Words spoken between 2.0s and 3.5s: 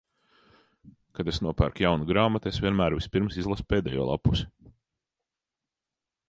grāmatu, es vienmēr vispirms